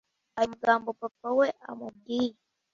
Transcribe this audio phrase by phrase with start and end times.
[0.37, 2.35] ayo magambo papa we amubwiye